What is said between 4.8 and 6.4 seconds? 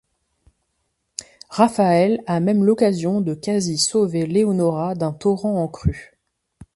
d'un torrent en crue.